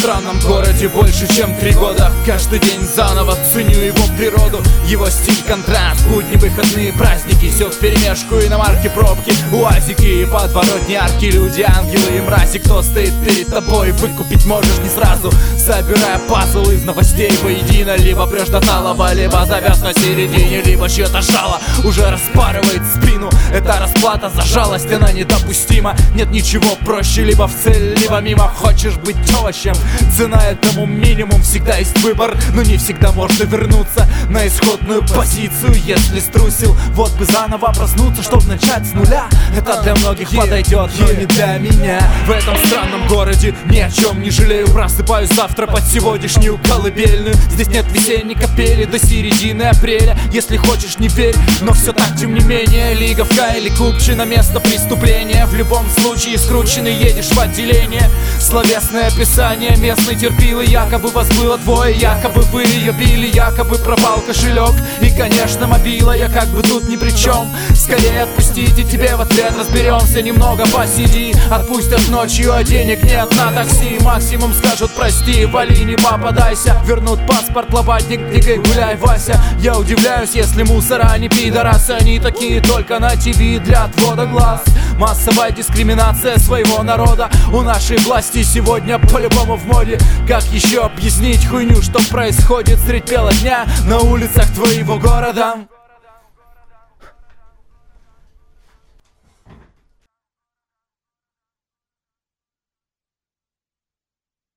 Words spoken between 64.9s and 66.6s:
и конечно мобила Я как